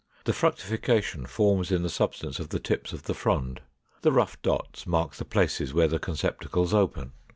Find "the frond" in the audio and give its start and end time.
3.03-3.61